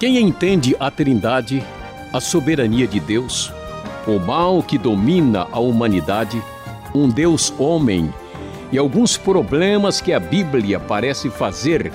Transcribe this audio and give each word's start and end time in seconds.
Quem 0.00 0.18
entende 0.18 0.74
a 0.80 0.90
Trindade, 0.90 1.62
a 2.12 2.20
soberania 2.20 2.88
de 2.88 2.98
Deus, 2.98 3.52
o 4.04 4.18
mal 4.18 4.60
que 4.64 4.76
domina 4.76 5.46
a 5.52 5.60
humanidade, 5.60 6.42
um 6.92 7.08
Deus 7.08 7.54
homem 7.56 8.12
e 8.72 8.78
alguns 8.78 9.16
problemas 9.16 10.00
que 10.00 10.12
a 10.12 10.18
Bíblia 10.18 10.80
parece 10.80 11.30
fazer 11.30 11.92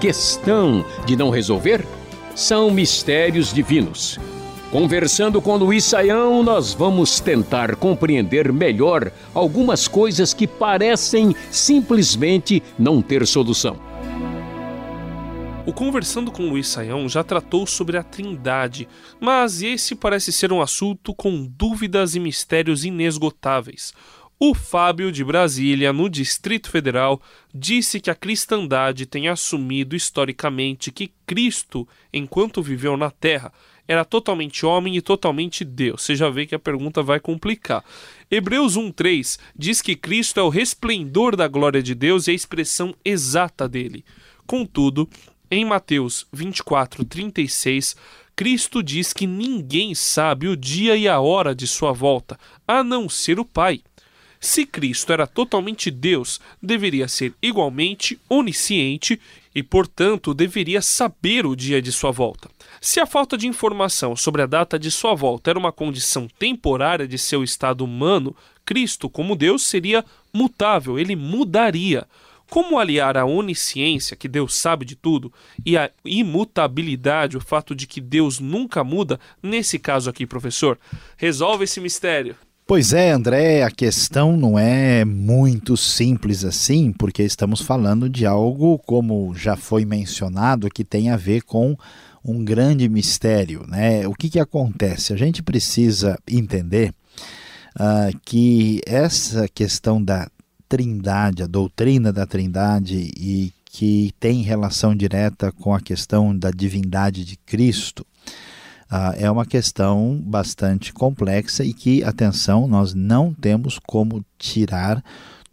questão 0.00 0.82
de 1.04 1.16
não 1.16 1.28
resolver, 1.28 1.84
são 2.34 2.70
mistérios 2.70 3.52
divinos. 3.52 4.18
Conversando 4.70 5.42
com 5.42 5.56
Luiz 5.56 5.84
Saião, 5.84 6.42
nós 6.42 6.72
vamos 6.72 7.20
tentar 7.20 7.76
compreender 7.76 8.50
melhor 8.50 9.12
algumas 9.34 9.86
coisas 9.86 10.32
que 10.32 10.46
parecem 10.46 11.36
simplesmente 11.50 12.62
não 12.78 13.02
ter 13.02 13.26
solução. 13.26 13.87
O 15.68 15.72
Conversando 15.74 16.32
com 16.32 16.48
Luiz 16.48 16.66
Saião 16.66 17.06
já 17.10 17.22
tratou 17.22 17.66
sobre 17.66 17.98
a 17.98 18.02
Trindade, 18.02 18.88
mas 19.20 19.60
esse 19.60 19.94
parece 19.94 20.32
ser 20.32 20.50
um 20.50 20.62
assunto 20.62 21.12
com 21.12 21.44
dúvidas 21.44 22.14
e 22.14 22.20
mistérios 22.20 22.86
inesgotáveis. 22.86 23.92
O 24.40 24.54
Fábio 24.54 25.12
de 25.12 25.22
Brasília, 25.22 25.92
no 25.92 26.08
Distrito 26.08 26.70
Federal, 26.70 27.20
disse 27.54 28.00
que 28.00 28.10
a 28.10 28.14
cristandade 28.14 29.04
tem 29.04 29.28
assumido 29.28 29.94
historicamente 29.94 30.90
que 30.90 31.12
Cristo, 31.26 31.86
enquanto 32.10 32.62
viveu 32.62 32.96
na 32.96 33.10
Terra, 33.10 33.52
era 33.86 34.06
totalmente 34.06 34.64
homem 34.64 34.96
e 34.96 35.02
totalmente 35.02 35.66
Deus. 35.66 36.00
Você 36.00 36.16
já 36.16 36.30
vê 36.30 36.46
que 36.46 36.54
a 36.54 36.58
pergunta 36.58 37.02
vai 37.02 37.20
complicar. 37.20 37.84
Hebreus 38.30 38.74
1:3 38.74 39.38
diz 39.54 39.82
que 39.82 39.94
Cristo 39.94 40.40
é 40.40 40.42
o 40.42 40.48
resplendor 40.48 41.36
da 41.36 41.46
glória 41.46 41.82
de 41.82 41.94
Deus 41.94 42.26
e 42.26 42.30
a 42.30 42.34
expressão 42.34 42.94
exata 43.04 43.68
dele. 43.68 44.02
Contudo, 44.46 45.06
em 45.50 45.64
Mateus 45.64 46.26
24, 46.32 47.04
36, 47.04 47.96
Cristo 48.36 48.82
diz 48.82 49.12
que 49.12 49.26
ninguém 49.26 49.94
sabe 49.94 50.46
o 50.46 50.56
dia 50.56 50.96
e 50.96 51.08
a 51.08 51.18
hora 51.20 51.54
de 51.54 51.66
sua 51.66 51.92
volta, 51.92 52.38
a 52.66 52.84
não 52.84 53.08
ser 53.08 53.40
o 53.40 53.44
Pai. 53.44 53.80
Se 54.40 54.64
Cristo 54.64 55.12
era 55.12 55.26
totalmente 55.26 55.90
Deus, 55.90 56.40
deveria 56.62 57.08
ser 57.08 57.34
igualmente 57.42 58.18
onisciente 58.28 59.20
e, 59.52 59.62
portanto, 59.62 60.32
deveria 60.32 60.80
saber 60.80 61.44
o 61.44 61.56
dia 61.56 61.82
de 61.82 61.90
sua 61.90 62.12
volta. 62.12 62.48
Se 62.80 63.00
a 63.00 63.06
falta 63.06 63.36
de 63.36 63.48
informação 63.48 64.14
sobre 64.14 64.42
a 64.42 64.46
data 64.46 64.78
de 64.78 64.90
sua 64.90 65.14
volta 65.14 65.50
era 65.50 65.58
uma 65.58 65.72
condição 65.72 66.28
temporária 66.38 67.08
de 67.08 67.18
seu 67.18 67.42
estado 67.42 67.84
humano, 67.84 68.36
Cristo, 68.64 69.10
como 69.10 69.34
Deus, 69.34 69.66
seria 69.66 70.04
mutável, 70.32 70.98
ele 70.98 71.16
mudaria. 71.16 72.06
Como 72.50 72.78
aliar 72.78 73.16
a 73.16 73.26
onisciência, 73.26 74.16
que 74.16 74.26
Deus 74.26 74.54
sabe 74.54 74.84
de 74.84 74.96
tudo, 74.96 75.32
e 75.64 75.76
a 75.76 75.90
imutabilidade, 76.04 77.36
o 77.36 77.40
fato 77.40 77.74
de 77.74 77.86
que 77.86 78.00
Deus 78.00 78.40
nunca 78.40 78.82
muda, 78.82 79.20
nesse 79.42 79.78
caso 79.78 80.08
aqui, 80.08 80.26
professor? 80.26 80.78
Resolve 81.16 81.64
esse 81.64 81.80
mistério. 81.80 82.34
Pois 82.66 82.92
é, 82.92 83.12
André, 83.12 83.62
a 83.62 83.70
questão 83.70 84.36
não 84.36 84.58
é 84.58 85.02
muito 85.02 85.74
simples 85.74 86.44
assim, 86.44 86.92
porque 86.92 87.22
estamos 87.22 87.62
falando 87.62 88.10
de 88.10 88.26
algo, 88.26 88.78
como 88.80 89.34
já 89.34 89.56
foi 89.56 89.86
mencionado, 89.86 90.68
que 90.68 90.84
tem 90.84 91.08
a 91.08 91.16
ver 91.16 91.42
com 91.42 91.74
um 92.22 92.44
grande 92.44 92.86
mistério. 92.86 93.64
Né? 93.66 94.06
O 94.06 94.12
que, 94.12 94.28
que 94.28 94.38
acontece? 94.38 95.14
A 95.14 95.16
gente 95.16 95.42
precisa 95.42 96.18
entender 96.28 96.92
uh, 97.74 98.18
que 98.22 98.82
essa 98.86 99.48
questão 99.48 100.02
da 100.02 100.28
trindade, 100.68 101.42
a 101.42 101.46
doutrina 101.46 102.12
da 102.12 102.26
trindade 102.26 103.10
e 103.16 103.52
que 103.64 104.12
tem 104.18 104.42
relação 104.42 104.94
direta 104.94 105.52
com 105.52 105.74
a 105.74 105.80
questão 105.80 106.36
da 106.36 106.50
divindade 106.50 107.24
de 107.24 107.36
Cristo, 107.36 108.06
uh, 108.90 109.14
é 109.16 109.30
uma 109.30 109.46
questão 109.46 110.20
bastante 110.24 110.92
complexa 110.92 111.64
e 111.64 111.72
que, 111.72 112.02
atenção, 112.02 112.66
nós 112.66 112.94
não 112.94 113.32
temos 113.32 113.78
como 113.78 114.24
tirar 114.38 115.02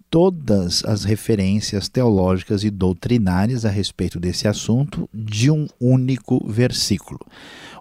todas 0.10 0.84
as 0.86 1.04
referências 1.04 1.90
teológicas 1.90 2.64
e 2.64 2.70
doutrinárias 2.70 3.66
a 3.66 3.70
respeito 3.70 4.20
desse 4.20 4.48
assunto 4.48 5.10
de 5.14 5.52
um 5.52 5.68
único 5.80 6.46
versículo. 6.48 7.20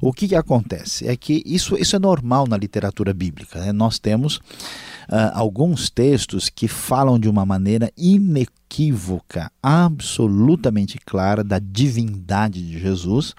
O 0.03 0.13
que, 0.13 0.29
que 0.29 0.35
acontece? 0.35 1.07
É 1.09 1.17
que 1.17 1.43
isso, 1.47 1.77
isso 1.77 1.97
é 1.97 1.99
normal 1.99 2.47
na 2.47 2.57
literatura 2.57 3.15
bíblica. 3.15 3.61
Né? 3.61 3.73
Nós 3.73 3.99
temos 3.99 4.37
uh, 4.37 5.33
alguns 5.33 5.89
textos 5.89 6.49
que 6.49 6.69
falam 6.69 7.19
de 7.19 7.29
uma 7.29 7.47
maneira 7.47 7.91
inequívoca, 7.97 9.51
absolutamente 9.63 10.99
clara, 10.99 11.43
da 11.45 11.59
divindade 11.59 12.63
de 12.63 12.79
Jesus 12.79 13.35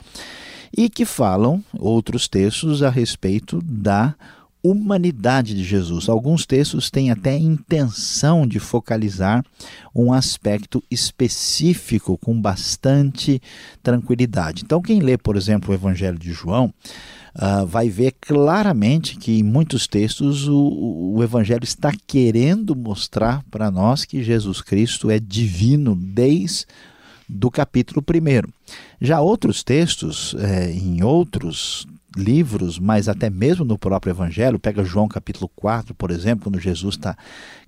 e 0.75 0.89
que 0.89 1.05
falam 1.05 1.63
outros 1.73 2.27
textos 2.27 2.83
a 2.83 2.89
respeito 2.89 3.61
da 3.63 4.15
humanidade 4.69 5.53
de 5.53 5.63
Jesus. 5.63 6.09
Alguns 6.09 6.45
textos 6.45 6.89
têm 6.89 7.11
até 7.11 7.37
intenção 7.37 8.47
de 8.47 8.59
focalizar 8.59 9.45
um 9.93 10.11
aspecto 10.11 10.83
específico 10.89 12.17
com 12.17 12.39
bastante 12.39 13.41
tranquilidade. 13.83 14.63
Então, 14.63 14.81
quem 14.81 14.99
lê, 14.99 15.17
por 15.17 15.37
exemplo, 15.37 15.71
o 15.71 15.73
Evangelho 15.73 16.17
de 16.17 16.31
João, 16.31 16.73
uh, 17.35 17.65
vai 17.65 17.89
ver 17.89 18.15
claramente 18.19 19.17
que 19.17 19.39
em 19.39 19.43
muitos 19.43 19.87
textos 19.87 20.47
o, 20.47 21.13
o 21.15 21.23
Evangelho 21.23 21.63
está 21.63 21.91
querendo 22.07 22.75
mostrar 22.75 23.43
para 23.51 23.69
nós 23.69 24.03
que 24.03 24.23
Jesus 24.23 24.61
Cristo 24.61 25.09
é 25.11 25.19
divino 25.19 25.95
desde 25.95 26.65
do 27.27 27.49
capítulo 27.49 28.03
1. 28.07 28.51
Já 29.01 29.19
outros 29.19 29.63
textos, 29.63 30.35
é, 30.37 30.71
em 30.71 31.03
outros 31.03 31.87
livros, 32.15 32.79
mas 32.79 33.09
até 33.09 33.29
mesmo 33.29 33.65
no 33.65 33.77
próprio 33.77 34.11
Evangelho, 34.11 34.59
pega 34.59 34.83
João 34.83 35.07
capítulo 35.07 35.49
4, 35.55 35.93
por 35.93 36.11
exemplo, 36.11 36.45
quando 36.45 36.59
Jesus 36.59 36.95
está 36.95 37.17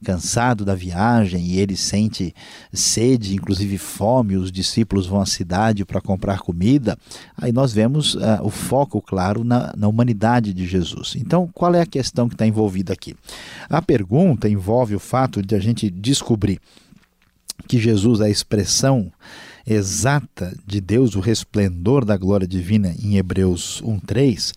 cansado 0.03 0.63
da 0.63 0.73
viagem 0.73 1.43
e 1.45 1.59
ele 1.59 1.75
sente 1.75 2.33
sede, 2.71 3.35
inclusive 3.35 3.77
fome, 3.77 4.37
os 4.37 4.51
discípulos 4.51 5.05
vão 5.05 5.19
à 5.19 5.25
cidade 5.25 5.85
para 5.85 6.01
comprar 6.01 6.39
comida, 6.39 6.97
aí 7.35 7.51
nós 7.51 7.73
vemos 7.73 8.15
uh, 8.15 8.39
o 8.41 8.49
foco, 8.49 9.01
claro, 9.01 9.43
na, 9.43 9.73
na 9.75 9.87
humanidade 9.87 10.53
de 10.53 10.65
Jesus. 10.65 11.15
Então, 11.15 11.49
qual 11.53 11.73
é 11.75 11.81
a 11.81 11.85
questão 11.85 12.27
que 12.27 12.35
está 12.35 12.45
envolvida 12.45 12.93
aqui? 12.93 13.15
A 13.69 13.81
pergunta 13.81 14.47
envolve 14.47 14.95
o 14.95 14.99
fato 14.99 15.41
de 15.41 15.55
a 15.55 15.59
gente 15.59 15.89
descobrir 15.89 16.59
que 17.67 17.79
Jesus 17.79 18.21
é 18.21 18.25
a 18.25 18.29
expressão 18.29 19.11
exata 19.67 20.57
de 20.65 20.79
Deus, 20.79 21.15
o 21.15 21.19
resplendor 21.19 22.05
da 22.05 22.15
glória 22.15 22.47
divina 22.47 22.95
em 23.03 23.17
Hebreus 23.17 23.81
1:3, 23.83 24.53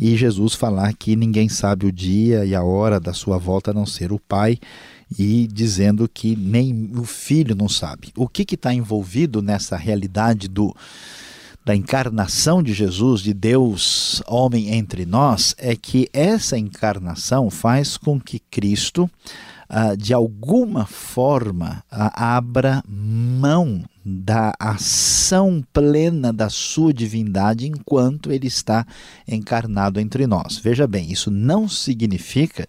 e 0.00 0.16
Jesus 0.16 0.54
falar 0.54 0.94
que 0.94 1.14
ninguém 1.14 1.48
sabe 1.50 1.84
o 1.84 1.92
dia 1.92 2.46
e 2.46 2.54
a 2.54 2.62
hora 2.62 2.98
da 2.98 3.12
sua 3.12 3.36
volta 3.36 3.72
a 3.72 3.74
não 3.74 3.84
ser 3.84 4.10
o 4.10 4.18
Pai, 4.18 4.58
e 5.18 5.46
dizendo 5.46 6.08
que 6.08 6.34
nem 6.34 6.90
o 6.96 7.04
filho 7.04 7.54
não 7.54 7.68
sabe. 7.68 8.10
O 8.16 8.26
que 8.26 8.54
está 8.54 8.72
envolvido 8.72 9.42
nessa 9.42 9.76
realidade 9.76 10.48
do 10.48 10.74
da 11.64 11.74
encarnação 11.74 12.62
de 12.62 12.74
Jesus, 12.74 13.22
de 13.22 13.32
Deus 13.32 14.22
homem 14.26 14.74
entre 14.74 15.06
nós, 15.06 15.54
é 15.56 15.74
que 15.74 16.10
essa 16.12 16.58
encarnação 16.58 17.48
faz 17.48 17.96
com 17.96 18.20
que 18.20 18.38
Cristo 18.38 19.10
uh, 19.70 19.96
de 19.96 20.12
alguma 20.12 20.84
forma, 20.84 21.82
uh, 21.90 22.10
abra 22.14 22.82
mão 22.86 23.82
da 24.04 24.52
ação 24.58 25.64
plena 25.72 26.32
da 26.32 26.50
sua 26.50 26.92
divindade 26.92 27.66
enquanto 27.66 28.30
ele 28.30 28.46
está 28.46 28.86
encarnado 29.26 29.98
entre 29.98 30.26
nós. 30.26 30.58
Veja 30.58 30.86
bem, 30.86 31.10
isso 31.10 31.30
não 31.30 31.68
significa 31.68 32.68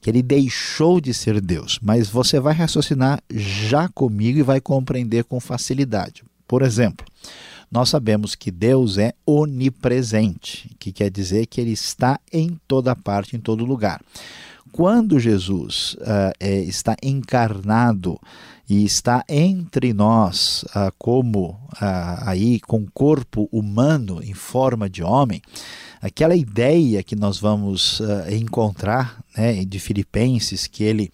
que 0.00 0.08
ele 0.08 0.22
deixou 0.22 1.00
de 1.00 1.12
ser 1.12 1.40
Deus, 1.40 1.78
mas 1.82 2.08
você 2.08 2.40
vai 2.40 2.54
raciocinar 2.54 3.22
já 3.30 3.88
comigo 3.88 4.38
e 4.38 4.42
vai 4.42 4.60
compreender 4.60 5.24
com 5.24 5.38
facilidade. 5.38 6.24
Por 6.48 6.62
exemplo, 6.62 7.06
nós 7.70 7.88
sabemos 7.88 8.34
que 8.34 8.50
Deus 8.50 8.98
é 8.98 9.12
onipresente, 9.24 10.70
que 10.78 10.90
quer 10.90 11.10
dizer 11.10 11.46
que 11.46 11.60
ele 11.60 11.72
está 11.72 12.18
em 12.32 12.58
toda 12.66 12.96
parte, 12.96 13.36
em 13.36 13.40
todo 13.40 13.64
lugar 13.64 14.00
quando 14.72 15.20
Jesus 15.20 15.94
uh, 16.00 16.32
é, 16.40 16.60
está 16.62 16.96
encarnado 17.02 18.18
e 18.72 18.86
está 18.86 19.22
entre 19.28 19.92
nós 19.92 20.62
uh, 20.74 20.90
como 20.96 21.50
uh, 21.50 22.24
aí 22.24 22.58
com 22.58 22.86
corpo 22.86 23.46
humano 23.52 24.22
em 24.22 24.32
forma 24.32 24.88
de 24.88 25.02
homem, 25.02 25.42
aquela 26.00 26.34
ideia 26.34 27.02
que 27.02 27.14
nós 27.14 27.38
vamos 27.38 28.00
encontrar 28.30 29.21
né, 29.36 29.64
de 29.64 29.78
Filipenses 29.78 30.66
que 30.66 30.84
ele 30.84 31.10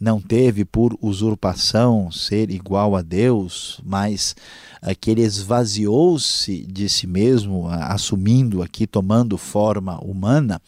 não 0.00 0.20
teve 0.20 0.64
por 0.64 0.96
usurpação 1.00 2.10
ser 2.10 2.50
igual 2.50 2.94
a 2.94 3.02
Deus, 3.02 3.80
mas 3.84 4.34
uh, 4.82 4.94
que 4.98 5.10
ele 5.10 5.22
esvaziou-se 5.22 6.64
de 6.66 6.88
si 6.88 7.06
mesmo, 7.06 7.68
assumindo 7.68 8.62
aqui, 8.62 8.86
tomando 8.86 9.36
forma 9.36 9.98
humana, 9.98 10.60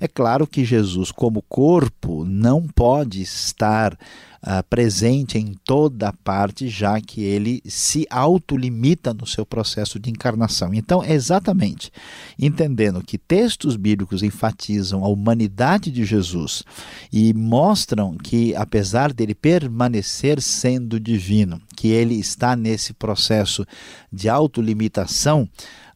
é 0.00 0.08
claro 0.08 0.46
que 0.46 0.64
Jesus, 0.64 1.12
como 1.12 1.42
corpo, 1.42 2.24
não 2.24 2.66
pode 2.66 3.20
estar 3.20 3.92
uh, 3.92 4.64
presente 4.68 5.38
em 5.38 5.54
toda 5.64 6.12
parte, 6.24 6.68
já 6.68 7.00
que 7.00 7.22
ele 7.22 7.62
se 7.66 8.06
autolimita 8.10 9.12
no 9.12 9.26
seu 9.26 9.44
processo 9.44 9.98
de 9.98 10.10
encarnação. 10.10 10.72
Então, 10.72 11.04
exatamente 11.04 11.92
entendendo 12.38 13.02
que 13.02 13.18
textos 13.18 13.76
bíblicos 13.76 14.22
enfatizam 14.22 15.04
a 15.04 15.08
humanidade 15.08 15.90
de 15.90 16.04
Jesus 16.04 16.47
e 17.12 17.32
mostram 17.34 18.16
que, 18.16 18.54
apesar 18.54 19.12
dele 19.12 19.34
permanecer 19.34 20.40
sendo 20.40 20.98
divino, 21.00 21.60
que 21.76 21.88
ele 21.88 22.14
está 22.14 22.56
nesse 22.56 22.92
processo 22.92 23.64
de 24.12 24.28
autolimitação, 24.28 25.48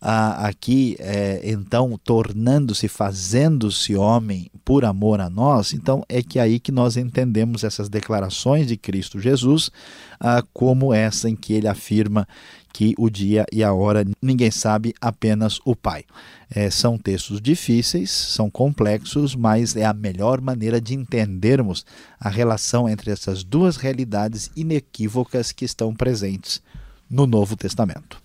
aqui, 0.02 0.96
é, 0.98 1.40
então, 1.44 1.98
tornando-se, 2.02 2.88
fazendo-se 2.88 3.94
homem 3.94 4.50
por 4.64 4.84
amor 4.84 5.20
a 5.20 5.30
nós, 5.30 5.72
então 5.72 6.02
é 6.08 6.22
que 6.22 6.40
aí 6.40 6.58
que 6.58 6.72
nós 6.72 6.96
entendemos 6.96 7.62
essas 7.62 7.88
declarações 7.88 8.66
de 8.66 8.76
Cristo 8.76 9.20
Jesus, 9.20 9.70
ah, 10.18 10.42
como 10.52 10.92
essa 10.92 11.30
em 11.30 11.36
que 11.36 11.52
ele 11.52 11.68
afirma 11.68 12.26
que 12.72 12.94
o 12.96 13.10
dia 13.10 13.44
e 13.52 13.62
a 13.62 13.72
hora 13.72 14.04
ninguém 14.20 14.50
sabe, 14.50 14.94
apenas 15.00 15.60
o 15.64 15.76
Pai. 15.76 16.04
É, 16.50 16.70
são 16.70 16.98
textos 16.98 17.40
difíceis, 17.40 18.10
são 18.10 18.50
complexos, 18.50 19.34
mas 19.34 19.76
é 19.76 19.84
a 19.84 19.92
melhor 19.92 20.40
maneira 20.40 20.80
de 20.80 20.94
entendermos 20.94 21.84
a 22.18 22.28
relação 22.28 22.88
entre 22.88 23.10
essas 23.10 23.44
duas 23.44 23.76
realidades 23.76 24.50
inequívocas 24.56 25.52
que 25.52 25.64
estão 25.64 25.94
presentes 25.94 26.62
no 27.10 27.26
Novo 27.26 27.56
Testamento. 27.56 28.22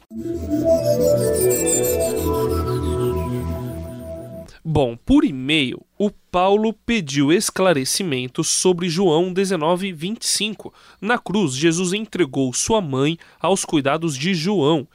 Bom, 4.70 4.98
por 4.98 5.24
e-mail, 5.24 5.82
o 5.98 6.12
Paulo 6.12 6.74
pediu 6.74 7.32
esclarecimentos 7.32 8.50
sobre 8.50 8.90
João 8.90 9.32
19, 9.32 9.94
25. 9.94 10.74
Na 11.00 11.18
cruz, 11.18 11.54
Jesus 11.56 11.94
entregou 11.94 12.52
sua 12.52 12.82
mãe 12.82 13.18
aos 13.40 13.64
cuidados 13.64 14.18
de 14.18 14.36
João. 14.36 14.86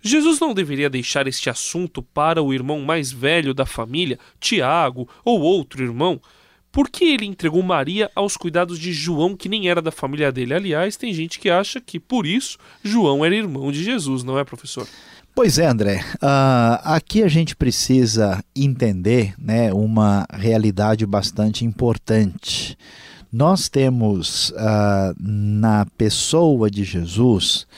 Jesus 0.00 0.40
não 0.40 0.54
deveria 0.54 0.88
deixar 0.88 1.26
este 1.26 1.50
assunto 1.50 2.02
para 2.02 2.42
o 2.42 2.54
irmão 2.54 2.80
mais 2.80 3.12
velho 3.12 3.52
da 3.52 3.66
família, 3.66 4.18
Tiago, 4.40 5.06
ou 5.22 5.42
outro 5.42 5.84
irmão? 5.84 6.18
Por 6.72 6.88
que 6.88 7.04
ele 7.04 7.26
entregou 7.26 7.62
Maria 7.62 8.10
aos 8.14 8.34
cuidados 8.34 8.78
de 8.78 8.94
João, 8.94 9.36
que 9.36 9.48
nem 9.48 9.68
era 9.68 9.82
da 9.82 9.90
família 9.90 10.32
dele? 10.32 10.54
Aliás, 10.54 10.96
tem 10.96 11.12
gente 11.12 11.38
que 11.38 11.50
acha 11.50 11.82
que 11.82 12.00
por 12.00 12.26
isso 12.26 12.56
João 12.82 13.22
era 13.22 13.36
irmão 13.36 13.70
de 13.70 13.84
Jesus, 13.84 14.24
não 14.24 14.38
é, 14.38 14.44
professor? 14.44 14.88
Pois 15.38 15.56
é, 15.56 15.66
André. 15.66 16.04
Uh, 16.16 16.82
aqui 16.82 17.22
a 17.22 17.28
gente 17.28 17.54
precisa 17.54 18.42
entender 18.56 19.34
né, 19.38 19.72
uma 19.72 20.26
realidade 20.32 21.06
bastante 21.06 21.64
importante. 21.64 22.76
Nós 23.32 23.68
temos 23.68 24.50
uh, 24.50 25.14
na 25.16 25.86
pessoa 25.96 26.68
de 26.68 26.82
Jesus 26.82 27.68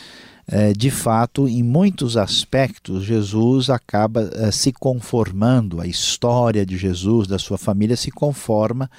é, 0.53 0.73
de 0.73 0.91
fato, 0.91 1.47
em 1.47 1.63
muitos 1.63 2.17
aspectos, 2.17 3.05
Jesus 3.05 3.71
acaba 3.71 4.29
é, 4.33 4.51
se 4.51 4.73
conformando, 4.73 5.81
a 5.81 5.87
história 5.87 6.67
de 6.67 6.77
Jesus, 6.77 7.29
da 7.29 7.39
sua 7.39 7.57
família, 7.57 7.97
se 7.97 8.11
conforma 8.11 8.91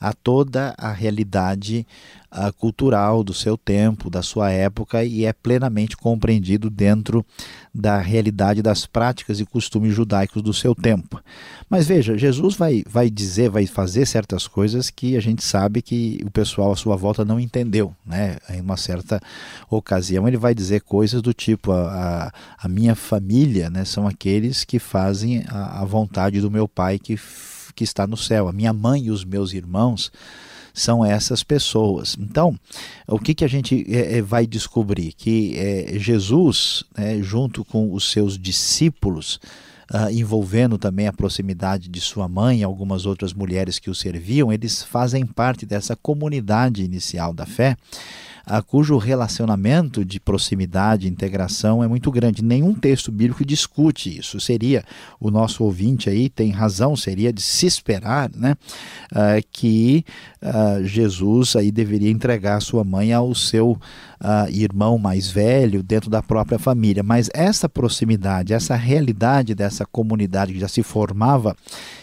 a 0.00 0.12
toda 0.12 0.74
a 0.78 0.90
realidade 0.92 1.86
uh, 2.32 2.52
cultural 2.54 3.22
do 3.22 3.34
seu 3.34 3.58
tempo, 3.58 4.08
da 4.08 4.22
sua 4.22 4.50
época 4.50 5.04
e 5.04 5.24
é 5.24 5.32
plenamente 5.32 5.96
compreendido 5.96 6.70
dentro 6.70 7.24
da 7.74 7.98
realidade 7.98 8.62
das 8.62 8.86
práticas 8.86 9.40
e 9.40 9.46
costumes 9.46 9.94
judaicos 9.94 10.42
do 10.42 10.52
seu 10.52 10.74
tempo. 10.74 11.22
Mas 11.68 11.86
veja, 11.86 12.16
Jesus 12.16 12.56
vai, 12.56 12.82
vai 12.88 13.10
dizer, 13.10 13.50
vai 13.50 13.66
fazer 13.66 14.06
certas 14.06 14.48
coisas 14.48 14.90
que 14.90 15.16
a 15.16 15.20
gente 15.20 15.44
sabe 15.44 15.82
que 15.82 16.20
o 16.24 16.30
pessoal 16.30 16.72
à 16.72 16.76
sua 16.76 16.96
volta 16.96 17.24
não 17.24 17.38
entendeu. 17.38 17.94
Né? 18.04 18.38
Em 18.48 18.60
uma 18.60 18.76
certa 18.76 19.20
ocasião, 19.68 20.26
ele 20.26 20.36
vai 20.36 20.54
dizer 20.54 20.80
coisas 20.80 21.22
do 21.22 21.32
tipo: 21.32 21.70
a, 21.72 22.32
a, 22.58 22.66
a 22.66 22.68
minha 22.68 22.94
família 22.94 23.70
né, 23.70 23.84
são 23.84 24.06
aqueles 24.06 24.64
que 24.64 24.78
fazem 24.78 25.44
a, 25.48 25.82
a 25.82 25.84
vontade 25.84 26.40
do 26.40 26.50
meu 26.50 26.66
pai 26.66 26.98
que 26.98 27.16
que 27.74 27.84
está 27.84 28.06
no 28.06 28.16
céu. 28.16 28.48
A 28.48 28.52
minha 28.52 28.72
mãe 28.72 29.04
e 29.04 29.10
os 29.10 29.24
meus 29.24 29.52
irmãos 29.52 30.10
são 30.72 31.04
essas 31.04 31.42
pessoas. 31.42 32.16
Então, 32.18 32.58
o 33.06 33.18
que, 33.18 33.34
que 33.34 33.44
a 33.44 33.48
gente 33.48 33.84
é, 33.88 34.22
vai 34.22 34.46
descobrir? 34.46 35.12
Que 35.12 35.56
é, 35.56 35.98
Jesus, 35.98 36.84
né, 36.96 37.22
junto 37.22 37.64
com 37.64 37.92
os 37.92 38.10
seus 38.10 38.38
discípulos, 38.38 39.40
Uh, 39.92 40.08
envolvendo 40.12 40.78
também 40.78 41.08
a 41.08 41.12
proximidade 41.12 41.88
de 41.88 42.00
sua 42.00 42.28
mãe 42.28 42.60
e 42.60 42.62
algumas 42.62 43.06
outras 43.06 43.32
mulheres 43.32 43.80
que 43.80 43.90
o 43.90 43.94
serviam, 43.94 44.52
eles 44.52 44.84
fazem 44.84 45.26
parte 45.26 45.66
dessa 45.66 45.96
comunidade 45.96 46.84
inicial 46.84 47.34
da 47.34 47.44
fé 47.44 47.76
a, 48.50 48.60
cujo 48.62 48.96
relacionamento 48.98 50.04
de 50.04 50.18
proximidade 50.18 51.06
e 51.06 51.10
integração 51.10 51.82
é 51.84 51.88
muito 51.88 52.10
grande. 52.10 52.42
Nenhum 52.42 52.74
texto 52.74 53.12
bíblico 53.12 53.44
discute 53.44 54.18
isso. 54.18 54.40
Seria, 54.40 54.84
o 55.20 55.30
nosso 55.30 55.62
ouvinte 55.62 56.10
aí 56.10 56.28
tem 56.28 56.50
razão, 56.50 56.96
seria 56.96 57.32
de 57.32 57.40
se 57.40 57.66
esperar 57.66 58.30
né, 58.34 58.56
uh, 59.12 59.46
que 59.52 60.04
Jesus 60.82 61.54
aí 61.54 61.70
deveria 61.70 62.10
entregar 62.10 62.60
sua 62.60 62.82
mãe 62.82 63.12
ao 63.12 63.34
seu 63.34 63.78
uh, 64.20 64.50
irmão 64.50 64.98
mais 64.98 65.30
velho 65.30 65.82
dentro 65.82 66.10
da 66.10 66.22
própria 66.22 66.58
família. 66.58 67.02
Mas 67.02 67.30
essa 67.32 67.68
proximidade, 67.68 68.52
essa 68.52 68.76
realidade 68.76 69.54
dessa 69.54 69.86
comunidade 69.86 70.52
que 70.52 70.60
já 70.60 70.68
se 70.68 70.82
formava 70.82 71.56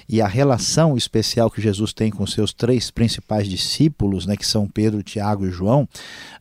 e 0.10 0.22
a 0.22 0.28
relação 0.28 0.96
especial 0.96 1.52
que 1.52 1.62
Jesus 1.62 1.92
tem 1.92 2.10
com 2.10 2.26
seus 2.26 2.54
três 2.54 2.90
principais 2.90 3.48
discípulos, 3.48 4.26
né, 4.26 4.38
que 4.38 4.48
são 4.48 4.66
Pedro, 4.66 5.04
Tiago 5.04 5.46
e 5.46 5.52
João, 5.52 5.88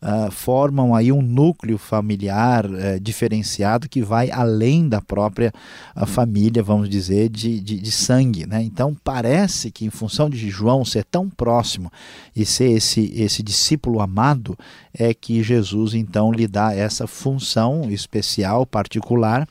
uh, 0.01 0.31
formam 0.31 0.95
aí 0.95 1.11
um 1.11 1.21
núcleo 1.21 1.77
familiar 1.77 2.65
uh, 2.65 3.01
diferenciado 3.01 3.89
que 3.89 4.03
vai 4.03 4.31
além 4.31 4.89
da 4.89 5.01
própria 5.01 5.53
uh, 5.97 6.07
família, 6.07 6.63
vamos 6.63 6.89
dizer, 6.89 7.29
de, 7.29 7.61
de, 7.61 7.81
de, 7.81 7.91
sangue. 7.91 8.47
Né? 8.47 8.63
Então 8.63 8.97
parece 9.03 9.73
que 9.73 9.85
em 9.85 9.91
função 9.91 10.31
de 10.31 10.49
João 10.49 10.85
ser 10.85 11.05
tão 11.05 11.29
próximo 11.29 11.91
e 12.37 12.47
ser 12.47 12.71
esse, 12.71 13.13
esse 13.17 13.43
discípulo 13.43 14.01
amado, 14.01 14.57
é 14.95 15.13
que 15.13 15.43
Jesus 15.43 15.66
então 15.95 16.33
lhe 16.33 16.47
dá 16.47 16.75
essa 16.75 17.07
função 17.07 17.91
especial, 17.91 18.67
particular, 18.67 19.47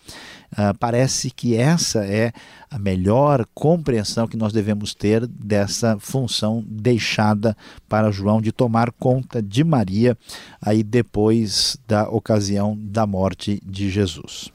Uh, 0.56 0.72
parece 0.80 1.32
que 1.32 1.54
essa 1.54 2.06
é 2.06 2.32
a 2.72 2.80
melhor 2.80 3.46
compreensão 3.54 4.26
que 4.26 4.38
nós 4.38 4.54
devemos 4.54 4.94
ter 4.94 5.28
dessa 5.28 5.98
função 6.00 6.64
deixada 6.66 7.58
para 7.90 8.10
João 8.10 8.42
de 8.42 8.54
tomar 8.54 8.90
conta 8.94 9.42
de 9.42 9.66
Maria 9.66 10.18
aí 10.62 10.82
depois 10.82 11.78
da 11.86 12.08
ocasião 12.08 12.78
da 12.80 13.06
morte 13.06 13.62
de 13.66 13.90
Jesus. 13.90 14.55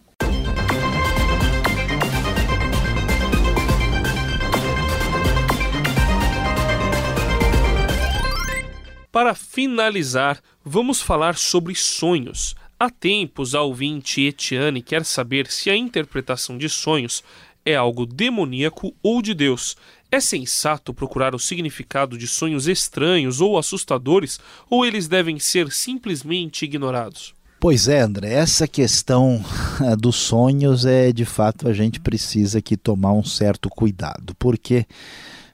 Para 9.12 9.34
finalizar, 9.34 10.40
vamos 10.64 11.02
falar 11.02 11.36
sobre 11.36 11.74
sonhos. 11.74 12.55
Há 12.79 12.88
tempos, 12.88 13.56
a 13.56 13.60
ouvinte 13.60 14.20
Etiane 14.20 14.81
quer 14.81 15.05
saber 15.05 15.48
se 15.48 15.69
a 15.69 15.76
interpretação 15.76 16.56
de 16.56 16.69
sonhos 16.69 17.24
é 17.67 17.74
algo 17.74 18.06
demoníaco 18.06 18.94
ou 19.02 19.20
de 19.20 19.34
Deus. 19.34 19.76
É 20.12 20.20
sensato 20.20 20.94
procurar 20.94 21.34
o 21.34 21.40
significado 21.40 22.17
de 22.17 22.29
sonhos 22.29 22.69
estranhos 22.69 23.40
ou 23.40 23.58
assustadores, 23.58 24.38
ou 24.70 24.86
eles 24.86 25.08
devem 25.08 25.40
ser 25.40 25.72
simplesmente 25.72 26.64
ignorados? 26.64 27.34
Pois 27.58 27.88
é, 27.88 28.00
André, 28.00 28.32
essa 28.32 28.67
questão 28.69 29.44
eh, 29.82 29.96
dos 29.96 30.17
sonhos 30.17 30.86
é 30.86 31.12
de 31.12 31.24
fato 31.24 31.69
a 31.69 31.72
gente 31.72 32.00
precisa 32.00 32.58
aqui 32.58 32.76
tomar 32.76 33.12
um 33.12 33.24
certo 33.24 33.69
cuidado, 33.69 34.34
porque 34.38 34.86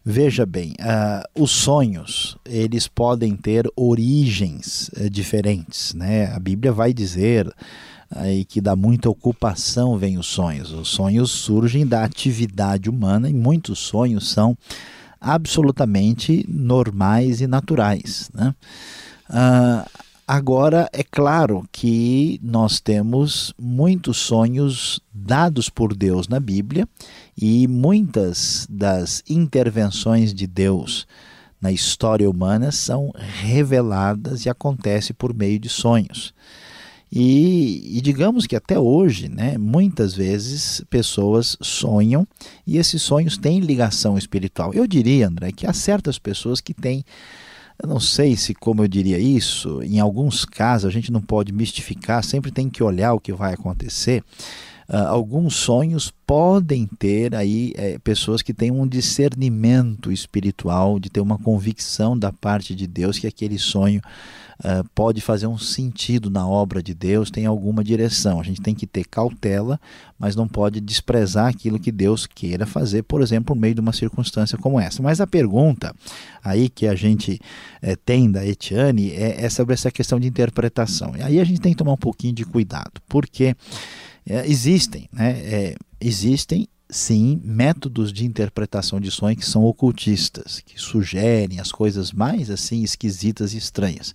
Veja 0.09 0.47
bem, 0.47 0.71
uh, 0.75 1.43
os 1.43 1.51
sonhos 1.51 2.39
eles 2.45 2.87
podem 2.87 3.35
ter 3.35 3.69
origens 3.75 4.89
uh, 4.97 5.11
diferentes, 5.11 5.95
né? 5.95 6.33
A 6.33 6.39
Bíblia 6.39 6.71
vai 6.71 6.95
dizer 6.95 7.53
aí 8.09 8.45
que 8.45 8.61
dá 8.61 8.77
muita 8.77 9.11
ocupação 9.11 9.99
vem 9.99 10.17
os 10.17 10.29
sonhos. 10.29 10.71
Os 10.71 10.87
sonhos 10.91 11.33
surgem 11.33 11.85
da 11.85 12.05
atividade 12.05 12.89
humana 12.89 13.29
e 13.29 13.35
muitos 13.35 13.81
sonhos 13.81 14.31
são 14.31 14.57
absolutamente 15.21 16.47
normais 16.49 17.41
e 17.41 17.49
naturais, 17.49 18.31
né? 18.33 18.55
Uh, 19.29 20.06
Agora, 20.29 20.91
é 20.93 21.05
claro 21.05 21.65
que 21.71 22.41
nós 22.43 22.81
temos 22.81 23.55
muitos 23.57 24.17
sonhos 24.17 25.01
dados 25.15 25.69
por 25.69 25.95
Deus 25.95 26.27
na 26.27 26.41
Bíblia 26.41 26.89
e 27.41 27.69
muitas 27.69 28.67
das 28.69 29.23
intervenções 29.29 30.35
de 30.35 30.49
Deus 30.49 31.07
na 31.61 31.71
história 31.71 32.29
humana 32.29 32.73
são 32.73 33.13
reveladas 33.17 34.45
e 34.45 34.49
acontecem 34.49 35.15
por 35.17 35.33
meio 35.33 35.61
de 35.61 35.69
sonhos. 35.69 36.35
E, 37.11 37.97
e, 37.97 38.01
digamos 38.01 38.49
que 38.49 38.57
até 38.57 38.77
hoje, 38.77 39.29
né, 39.29 39.57
muitas 39.57 40.13
vezes 40.13 40.83
pessoas 40.91 41.57
sonham 41.63 42.27
e 42.67 42.79
esses 42.79 43.01
sonhos 43.01 43.39
têm 43.39 43.61
ligação 43.61 44.19
espiritual. 44.19 44.75
Eu 44.75 44.89
diria, 44.89 45.29
André, 45.29 45.53
que 45.53 45.69
há 45.69 45.73
certas 45.73 46.19
pessoas 46.19 46.61
que 46.61 46.75
têm 46.75 47.05
eu 47.83 47.89
não 47.89 48.01
sei 48.01 48.37
se, 48.37 48.55
como 48.55 48.83
eu 48.83 48.89
diria 48.89 49.19
isso, 49.19 49.83
em 49.83 50.01
alguns 50.01 50.45
casos 50.45 50.89
a 50.89 50.93
gente 50.93 51.13
não 51.13 51.21
pode 51.21 51.53
mistificar, 51.53 52.25
sempre 52.25 52.51
tem 52.51 52.71
que 52.71 52.83
olhar 52.83 53.13
o 53.13 53.21
que 53.21 53.33
vai 53.33 53.53
acontecer. 53.53 54.25
Uh, 54.89 55.09
alguns 55.09 55.57
sonhos 55.57 56.13
podem 56.27 56.87
ter 56.99 57.35
aí 57.35 57.73
é, 57.77 57.99
pessoas 57.99 58.43
que 58.43 58.55
têm 58.55 58.71
um 58.71 58.87
discernimento 58.87 60.13
espiritual, 60.13 60.99
de 60.99 61.11
ter 61.11 61.21
uma 61.21 61.39
convicção 61.39 62.19
da 62.19 62.33
parte 62.33 62.75
de 62.75 62.87
Deus 62.87 63.19
que 63.19 63.27
aquele 63.27 63.59
sonho 63.59 64.01
uh, 64.61 64.89
pode 64.95 65.21
fazer 65.21 65.47
um 65.47 65.59
sentido 65.59 66.31
na 66.31 66.47
obra 66.47 66.83
de 66.83 66.95
Deus, 66.95 67.31
tem 67.31 67.47
alguma 67.47 67.83
direção. 67.83 68.41
A 68.41 68.45
gente 68.45 68.61
tem 68.61 68.75
que 68.75 68.87
ter 68.87 69.05
cautela, 69.05 69.81
mas 70.19 70.35
não 70.35 70.49
pode 70.49 70.81
desprezar 70.81 71.49
aquilo 71.49 71.79
que 71.79 71.93
Deus 71.93 72.27
queira 72.27 72.67
fazer, 72.67 73.03
por 73.03 73.23
exemplo, 73.23 73.47
por 73.55 73.61
meio 73.61 73.75
de 73.75 73.81
uma 73.81 73.93
circunstância 73.93 74.57
como 74.59 74.81
essa. 74.81 75.03
Mas 75.03 75.21
a 75.21 75.27
pergunta 75.27 75.95
aí 76.43 76.69
que 76.69 76.87
a 76.87 76.95
gente 76.95 77.41
é, 77.83 77.97
tem 77.97 78.31
da 78.31 78.47
Etiane 78.47 79.11
é, 79.11 79.45
é 79.45 79.51
sobre 79.51 79.75
essa 79.75 79.91
questão 79.91 80.19
de 80.19 80.27
interpretação. 80.27 81.15
E 81.17 81.23
aí 81.23 81.41
a 81.41 81.45
gente 81.45 81.61
tem 81.61 81.73
que 81.73 81.79
tomar 81.79 81.93
um 81.93 81.99
pouquinho 81.99 82.33
de 82.33 82.45
cuidado, 82.45 83.01
porque 83.09 83.55
é, 84.29 84.47
existem, 84.47 85.09
né? 85.13 85.31
É, 85.41 85.77
existem 86.01 86.69
sim 86.89 87.41
métodos 87.45 88.13
de 88.13 88.25
interpretação 88.25 89.01
de 89.01 89.11
sonho 89.11 89.37
que 89.37 89.45
são 89.45 89.65
ocultistas, 89.65 90.61
que 90.61 90.81
sugerem 90.81 91.59
as 91.61 91.73
coisas 91.73 92.13
mais 92.13 92.51
assim 92.51 92.83
esquisitas 92.83 93.55
e 93.55 93.59
estranhas. 93.59 94.15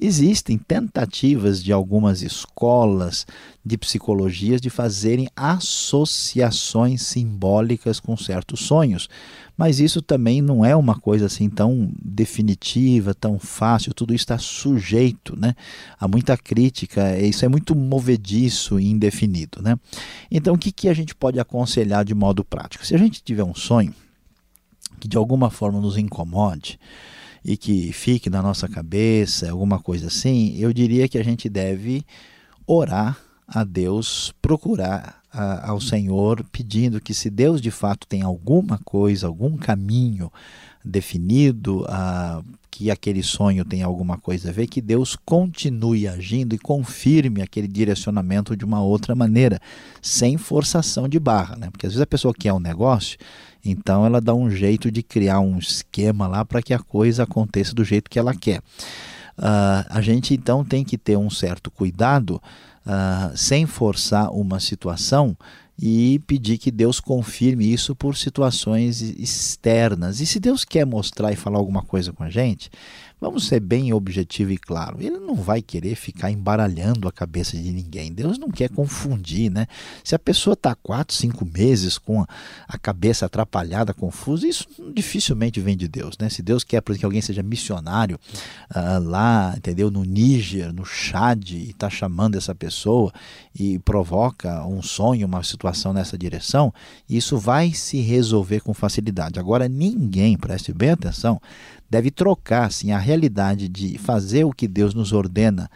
Existem 0.00 0.56
tentativas 0.56 1.62
de 1.62 1.72
algumas 1.72 2.22
escolas 2.22 3.26
de 3.64 3.76
psicologias 3.76 4.60
de 4.60 4.70
fazerem 4.70 5.28
associações 5.34 7.02
simbólicas 7.02 7.98
com 7.98 8.16
certos 8.16 8.60
sonhos, 8.60 9.08
mas 9.56 9.80
isso 9.80 10.00
também 10.00 10.40
não 10.40 10.64
é 10.64 10.76
uma 10.76 10.94
coisa 10.94 11.26
assim 11.26 11.50
tão 11.50 11.90
definitiva, 12.00 13.12
tão 13.12 13.40
fácil, 13.40 13.92
tudo 13.92 14.14
isso 14.14 14.22
está 14.22 14.38
sujeito 14.38 15.36
né, 15.36 15.56
a 15.98 16.06
muita 16.06 16.36
crítica, 16.36 17.18
isso 17.18 17.44
é 17.44 17.48
muito 17.48 17.74
movediço 17.74 18.78
e 18.78 18.88
indefinido. 18.88 19.60
Né? 19.60 19.76
Então, 20.30 20.54
o 20.54 20.58
que, 20.58 20.70
que 20.70 20.88
a 20.88 20.94
gente 20.94 21.12
pode 21.12 21.40
aconselhar 21.40 22.04
de 22.04 22.14
modo 22.14 22.44
prático? 22.44 22.86
Se 22.86 22.94
a 22.94 22.98
gente 22.98 23.20
tiver 23.20 23.42
um 23.42 23.54
sonho 23.54 23.92
que 25.00 25.08
de 25.08 25.16
alguma 25.16 25.50
forma 25.50 25.80
nos 25.80 25.96
incomode, 25.96 26.78
e 27.44 27.56
que 27.56 27.92
fique 27.92 28.28
na 28.28 28.42
nossa 28.42 28.68
cabeça, 28.68 29.50
alguma 29.50 29.78
coisa 29.78 30.08
assim, 30.08 30.56
eu 30.58 30.72
diria 30.72 31.08
que 31.08 31.18
a 31.18 31.24
gente 31.24 31.48
deve 31.48 32.04
orar 32.66 33.18
a 33.46 33.64
Deus, 33.64 34.32
procurar 34.42 35.22
a, 35.32 35.70
ao 35.70 35.80
Senhor, 35.80 36.44
pedindo 36.52 37.00
que, 37.00 37.14
se 37.14 37.30
Deus 37.30 37.60
de 37.60 37.70
fato 37.70 38.06
tem 38.06 38.22
alguma 38.22 38.78
coisa, 38.84 39.26
algum 39.26 39.56
caminho 39.56 40.30
definido, 40.84 41.84
a, 41.88 42.42
que 42.70 42.90
aquele 42.90 43.22
sonho 43.22 43.64
tem 43.64 43.82
alguma 43.82 44.18
coisa 44.18 44.50
a 44.50 44.52
ver, 44.52 44.66
que 44.66 44.80
Deus 44.80 45.16
continue 45.16 46.06
agindo 46.06 46.54
e 46.54 46.58
confirme 46.58 47.42
aquele 47.42 47.66
direcionamento 47.66 48.56
de 48.56 48.64
uma 48.64 48.82
outra 48.82 49.14
maneira, 49.14 49.58
sem 50.00 50.36
forçação 50.36 51.08
de 51.08 51.18
barra. 51.18 51.56
Né? 51.56 51.70
Porque 51.70 51.86
às 51.86 51.92
vezes 51.92 52.02
a 52.02 52.06
pessoa 52.06 52.34
quer 52.34 52.52
um 52.52 52.60
negócio 52.60 53.18
então 53.64 54.04
ela 54.04 54.20
dá 54.20 54.34
um 54.34 54.50
jeito 54.50 54.90
de 54.90 55.02
criar 55.02 55.40
um 55.40 55.58
esquema 55.58 56.26
lá 56.26 56.44
para 56.44 56.62
que 56.62 56.72
a 56.72 56.78
coisa 56.78 57.24
aconteça 57.24 57.74
do 57.74 57.84
jeito 57.84 58.10
que 58.10 58.18
ela 58.18 58.34
quer. 58.34 58.58
Uh, 59.38 59.86
a 59.88 60.00
gente 60.00 60.34
então 60.34 60.64
tem 60.64 60.84
que 60.84 60.98
ter 60.98 61.16
um 61.16 61.30
certo 61.30 61.70
cuidado 61.70 62.42
uh, 62.86 63.36
sem 63.36 63.66
forçar 63.66 64.32
uma 64.32 64.58
situação 64.58 65.36
e 65.80 66.18
pedir 66.26 66.58
que 66.58 66.72
Deus 66.72 66.98
confirme 66.98 67.72
isso 67.72 67.94
por 67.94 68.16
situações 68.16 69.00
externas. 69.00 70.20
E 70.20 70.26
se 70.26 70.40
Deus 70.40 70.64
quer 70.64 70.84
mostrar 70.84 71.32
e 71.32 71.36
falar 71.36 71.58
alguma 71.58 71.82
coisa 71.82 72.12
com 72.12 72.24
a 72.24 72.30
gente, 72.30 72.68
Vamos 73.20 73.48
ser 73.48 73.60
bem 73.60 73.92
objetivo 73.92 74.52
e 74.52 74.58
claro. 74.58 74.98
Ele 75.00 75.18
não 75.18 75.34
vai 75.34 75.60
querer 75.60 75.94
ficar 75.96 76.30
embaralhando 76.30 77.08
a 77.08 77.12
cabeça 77.12 77.56
de 77.56 77.70
ninguém. 77.70 78.12
Deus 78.12 78.38
não 78.38 78.48
quer 78.48 78.70
confundir, 78.70 79.50
né? 79.50 79.66
Se 80.04 80.14
a 80.14 80.18
pessoa 80.18 80.54
está 80.54 80.74
quatro, 80.74 81.14
cinco 81.14 81.44
meses 81.44 81.98
com 81.98 82.24
a 82.66 82.78
cabeça 82.78 83.26
atrapalhada, 83.26 83.92
confusa, 83.92 84.46
isso 84.46 84.66
dificilmente 84.94 85.60
vem 85.60 85.76
de 85.76 85.88
Deus, 85.88 86.16
né? 86.18 86.28
Se 86.28 86.42
Deus 86.42 86.62
quer 86.64 86.82
que 86.82 87.04
alguém 87.04 87.20
seja 87.20 87.42
missionário 87.42 88.18
uh, 88.74 89.02
lá, 89.02 89.54
entendeu? 89.56 89.90
No 89.90 90.04
Níger, 90.04 90.72
no 90.72 90.84
Chad, 90.84 91.50
e 91.50 91.70
está 91.70 91.90
chamando 91.90 92.36
essa 92.36 92.54
pessoa 92.54 93.12
e 93.54 93.78
provoca 93.80 94.64
um 94.66 94.80
sonho, 94.80 95.26
uma 95.26 95.42
situação 95.42 95.92
nessa 95.92 96.16
direção, 96.16 96.72
isso 97.08 97.36
vai 97.36 97.72
se 97.72 98.00
resolver 98.00 98.60
com 98.60 98.72
facilidade. 98.72 99.38
Agora, 99.38 99.68
ninguém, 99.68 100.36
preste 100.36 100.72
bem 100.72 100.90
atenção, 100.90 101.40
deve 101.88 102.10
trocar 102.10 102.66
assim, 102.66 102.90
a 102.90 102.98
realidade 102.98 103.68
de 103.68 103.98
fazer 103.98 104.44
o 104.44 104.52
que 104.52 104.68
Deus 104.68 104.94
nos 104.94 105.12
ordena 105.12 105.70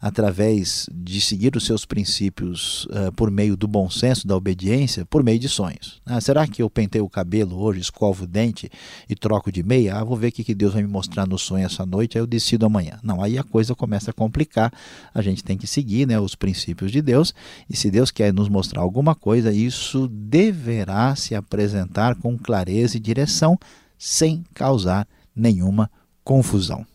através 0.00 0.88
de 0.92 1.20
seguir 1.20 1.56
os 1.56 1.64
seus 1.64 1.84
princípios 1.84 2.84
uh, 2.86 3.10
por 3.16 3.30
meio 3.30 3.56
do 3.56 3.66
bom 3.66 3.88
senso, 3.88 4.26
da 4.26 4.36
obediência, 4.36 5.04
por 5.06 5.22
meio 5.22 5.38
de 5.38 5.48
sonhos. 5.48 6.00
Ah, 6.04 6.20
será 6.20 6.46
que 6.46 6.62
eu 6.62 6.70
pentei 6.70 7.00
o 7.00 7.08
cabelo 7.08 7.58
hoje, 7.58 7.80
escovo 7.80 8.24
o 8.24 8.26
dente 8.26 8.70
e 9.08 9.14
troco 9.14 9.50
de 9.50 9.62
meia? 9.62 9.96
Ah, 9.96 10.04
vou 10.04 10.16
ver 10.16 10.28
o 10.28 10.32
que 10.32 10.54
Deus 10.54 10.74
vai 10.74 10.82
me 10.82 10.88
mostrar 10.88 11.26
no 11.26 11.38
sonho 11.38 11.64
essa 11.64 11.84
noite, 11.86 12.16
aí 12.16 12.22
eu 12.22 12.26
decido 12.26 12.66
amanhã. 12.66 12.98
Não, 13.02 13.22
aí 13.22 13.38
a 13.38 13.42
coisa 13.42 13.74
começa 13.74 14.10
a 14.10 14.14
complicar. 14.14 14.72
A 15.14 15.22
gente 15.22 15.42
tem 15.42 15.56
que 15.56 15.66
seguir 15.66 16.06
né, 16.06 16.20
os 16.20 16.34
princípios 16.34 16.92
de 16.92 17.00
Deus 17.00 17.34
e 17.68 17.76
se 17.76 17.90
Deus 17.90 18.10
quer 18.10 18.32
nos 18.32 18.48
mostrar 18.48 18.82
alguma 18.82 19.14
coisa, 19.14 19.52
isso 19.52 20.08
deverá 20.08 21.16
se 21.16 21.34
apresentar 21.34 22.14
com 22.16 22.36
clareza 22.38 22.96
e 22.96 23.00
direção 23.00 23.58
sem 23.98 24.44
causar 24.54 25.06
nenhuma 25.36 25.90
confusão. 26.24 26.86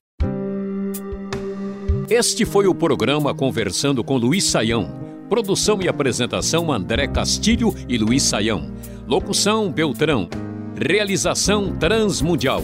Este 2.09 2.43
foi 2.43 2.67
o 2.67 2.75
programa 2.75 3.33
Conversando 3.33 4.03
com 4.03 4.17
Luiz 4.17 4.43
Saião. 4.43 4.99
Produção 5.29 5.81
e 5.81 5.87
apresentação 5.87 6.69
André 6.69 7.07
Castilho 7.07 7.73
e 7.87 7.97
Luiz 7.97 8.23
Saião. 8.23 8.69
Locução 9.07 9.71
Beltrão. 9.71 10.27
Realização 10.75 11.77
Transmundial. 11.77 12.63